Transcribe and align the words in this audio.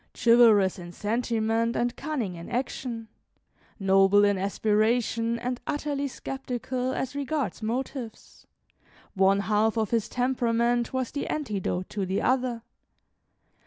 Chivalrous 0.15 0.79
in 0.79 0.91
sentiment 0.93 1.75
and 1.75 1.95
cunning 1.95 2.33
in 2.33 2.49
action, 2.49 3.07
noble 3.79 4.25
in 4.25 4.35
aspiration 4.35 5.37
and 5.37 5.61
utterly 5.67 6.07
sceptical 6.07 6.91
as 6.91 7.15
regards 7.15 7.61
motives, 7.61 8.47
one 9.13 9.41
half 9.41 9.77
of 9.77 9.91
his 9.91 10.09
temperament 10.09 10.91
was 10.91 11.11
the 11.11 11.27
antidote 11.27 11.87
to 11.89 12.07
the 12.07 12.19
other. 12.19 12.63